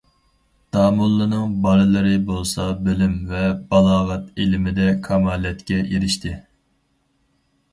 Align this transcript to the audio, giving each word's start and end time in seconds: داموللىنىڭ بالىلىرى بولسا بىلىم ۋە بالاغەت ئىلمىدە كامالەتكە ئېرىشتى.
داموللىنىڭ 0.75 1.51
بالىلىرى 1.65 2.13
بولسا 2.29 2.65
بىلىم 2.87 3.13
ۋە 3.33 3.43
بالاغەت 3.75 4.41
ئىلمىدە 4.45 4.89
كامالەتكە 5.09 5.79
ئېرىشتى. 5.83 6.35